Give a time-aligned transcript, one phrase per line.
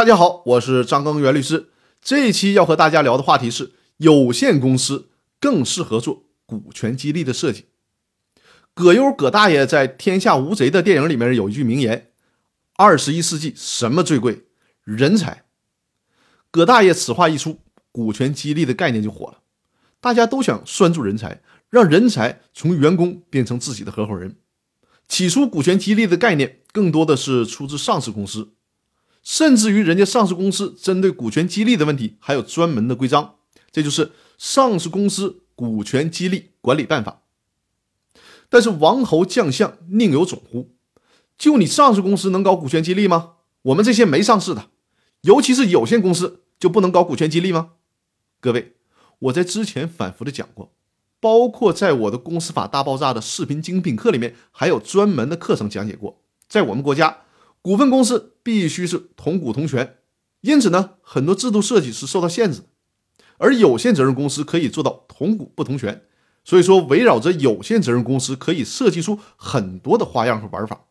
[0.00, 1.68] 大家好，我是张根元律师。
[2.00, 7.66] 这一期要和大家聊的话题是：有限公司更适合做股权激励的设计。
[8.72, 12.12] 葛优葛大爷在《天下无贼》的电影里面有一句名言
[12.78, 14.46] ：“二十一世纪什么最贵？
[14.84, 15.44] 人才。”
[16.50, 17.60] 葛大爷此话一出，
[17.92, 19.40] 股权激励的概念就火了。
[20.00, 24.36] 大家都想拴住人才，让人才从员工变成自己的合伙人。
[25.06, 28.54] 起初，股权激励的概念更多的是出自上市公司。
[29.30, 33.36] 甚至于人家上市公司针对股权激励的问题还有专门的规章，
[33.70, 37.22] 这就是《上市公司股权激励管理办法》。
[38.48, 40.74] 但是王侯将相宁有种乎？
[41.38, 43.34] 就你上市公司能搞股权激励吗？
[43.62, 44.70] 我们这些没上市的，
[45.20, 47.74] 尤其是有限公司，就不能搞股权激励吗？
[48.40, 48.74] 各位，
[49.20, 50.72] 我在之前反复的讲过，
[51.20, 57.18] 包括在我的《公司法大爆炸》的视频精品课里面，还有专门的课程讲解过，在我们国家。
[57.62, 59.98] 股份公司必须是同股同权，
[60.40, 62.66] 因此呢，很多制度设计是受到限制的。
[63.36, 66.02] 而有限责任公司可以做到同股不同权，
[66.44, 70.86] 所以说围绕着有限责任公司可以设计出很多的花样和玩法。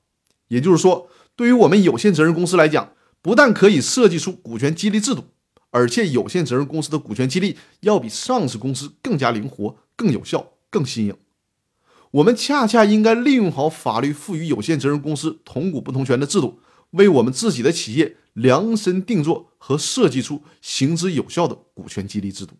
[0.47, 5.25] 也就是说，对于我们有限责任公司来讲，不但可以设计出股权激励制度，
[5.71, 11.15] 而且有限责任公司的股权激励要比上市公司更加灵活、更有效、更新颖。
[12.11, 16.59] 我们恰恰应该利用好法律赋予有限责任公司同股不同权的制度，
[16.91, 22.55] 为我们自己的企业量身定做和设计出行之有效的股权激励制度。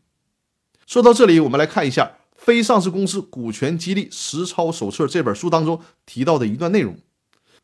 [0.86, 2.04] 说到这里，我们来看一下
[2.36, 6.96] 《非上市公司股权激励实操手册》这本书当中提到的一段内容。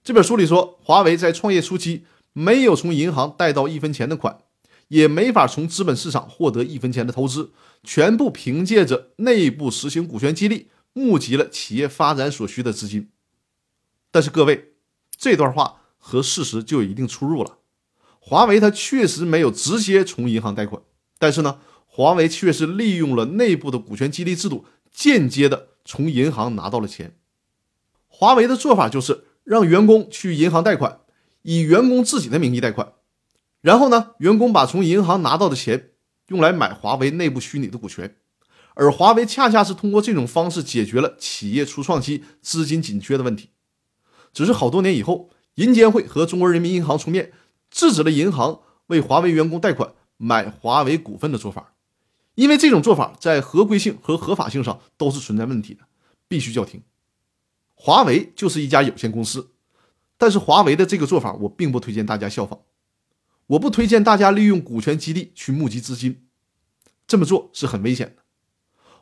[0.03, 4.39] 这本书里说，华为在创业初期没有从银行贷到一分钱的款，
[4.87, 7.51] 也没法从资本市场获得一分钱的投资，
[7.83, 10.69] 全部凭借着内部实行股权激励。
[10.97, 13.09] 募集了企业发展所需的资金，
[14.11, 14.75] 但是各位，
[15.17, 17.57] 这段话和事实就有一定出入了。
[18.21, 20.81] 华为它确实没有直接从银行贷款，
[21.19, 27.17] 但是呢，华为却是利用了内部的股权激励制度，间接的从银行拿到了钱。
[28.07, 31.01] 华为的做法就是让员工去银行贷款，
[31.41, 32.93] 以员工自己的名义贷款，
[33.59, 35.91] 然后呢，员工把从银行拿到的钱
[36.29, 38.15] 用来买华为内部虚拟的股权。
[38.75, 43.49] 而华为恰恰是通过这种方式解决了企业初创期资金紧缺的问题。
[44.31, 47.31] 只是好多年以后，银监会和中国人民银行出面
[47.71, 51.73] 制止了银行为华为员工贷款买华为股份的做法，
[52.35, 55.85] 因为这种做法在合规性和合法性上都是存在问题的，
[56.27, 56.83] 必须叫停。
[57.73, 59.51] 华为就是一家有限公司，
[60.17, 62.59] 但是华为的这个做法我并不推荐大家效仿，
[63.47, 66.25] 我不推荐大家利用股权激励去募集资金，
[67.07, 68.24] 这么做是很危险的。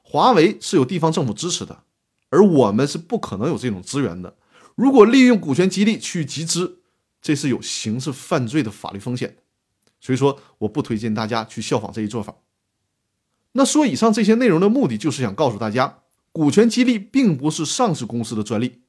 [0.03, 1.83] 华为是有地方政府支持的，
[2.29, 4.37] 而我们是不可能有这种资源的。
[4.75, 6.81] 如果利用股权激励去集资，
[7.21, 9.37] 这是有刑事犯罪的法律风险。
[9.99, 12.35] 所以说，我不推荐大家去效仿这一做法。
[13.53, 15.99] 那说以上这些内容的目的，就是想告诉大家，
[16.31, 18.81] 股权激励并不是上市公司的专利，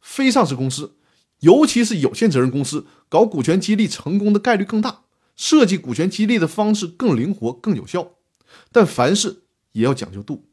[0.00, 0.96] 非上市公司，
[1.40, 5.04] 尤其是有限责任公司，搞股权激励成功的概率更大，
[5.34, 8.16] 设计股权激励的方式更灵活、更有效。
[8.70, 10.44] 但凡事也要讲究度。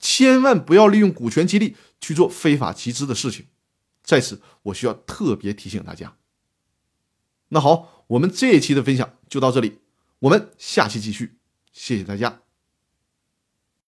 [0.00, 3.46] 千万不要利用股权激励去做非法集资的事情，
[4.02, 6.16] 在此我需要特别提醒大家。
[7.50, 9.78] 那好，我们这一期的分享就到这里，
[10.20, 11.36] 我们下期继续，
[11.72, 12.39] 谢谢大家。